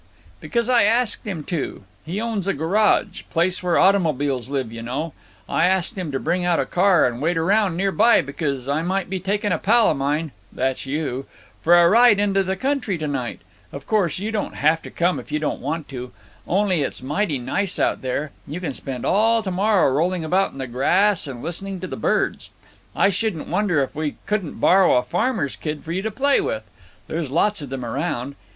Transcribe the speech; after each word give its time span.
"Because 0.39 0.67
I 0.67 0.81
asked 0.85 1.27
him 1.27 1.43
to. 1.43 1.83
He 2.03 2.19
owns 2.19 2.47
a 2.47 2.55
garage. 2.55 3.21
Place 3.29 3.61
where 3.61 3.77
automobiles 3.77 4.49
live, 4.49 4.71
you 4.71 4.81
know. 4.81 5.13
I 5.47 5.67
asked 5.67 5.95
him 5.95 6.11
to 6.11 6.19
bring 6.19 6.43
out 6.43 6.59
a 6.59 6.65
car 6.65 7.05
and 7.05 7.21
wait 7.21 7.37
around 7.37 7.77
near 7.77 7.91
by, 7.91 8.21
because 8.21 8.67
I 8.67 8.81
might 8.81 9.11
be 9.11 9.19
taking 9.19 9.51
a 9.51 9.59
pal 9.59 9.91
of 9.91 9.97
mine—that's 9.97 10.87
you—for 10.87 11.75
a 11.77 11.87
ride 11.87 12.19
into 12.19 12.41
the 12.41 12.55
country 12.55 12.97
to 12.97 13.07
night. 13.07 13.41
Of 13.71 13.85
course, 13.85 14.17
you 14.17 14.31
don't 14.31 14.55
have 14.55 14.81
to 14.81 14.89
come 14.89 15.19
if 15.19 15.31
you 15.31 15.37
don't 15.37 15.61
want 15.61 15.87
to. 15.89 16.11
Only 16.47 16.81
it's 16.81 17.03
mighty 17.03 17.37
nice 17.37 17.77
out 17.77 18.01
there. 18.01 18.31
You 18.47 18.59
can 18.59 18.73
spend 18.73 19.05
all 19.05 19.43
to 19.43 19.51
morrow 19.51 19.91
rolling 19.91 20.25
about 20.25 20.51
in 20.51 20.57
the 20.57 20.65
grass 20.65 21.27
and 21.27 21.43
listening 21.43 21.79
to 21.79 21.85
the 21.85 21.95
birds. 21.95 22.49
I 22.95 23.09
shouldn't 23.11 23.47
wonder 23.49 23.83
if 23.83 23.93
we 23.93 24.15
couldn't 24.25 24.55
borrow 24.59 24.95
a 24.97 25.03
farmer's 25.03 25.55
kid 25.55 25.83
for 25.83 25.91
you 25.91 26.01
to 26.01 26.09
play 26.09 26.41
with. 26.41 26.71
There's 27.07 27.29
lots 27.29 27.61
of 27.61 27.69
them 27.69 27.85
around. 27.85 28.33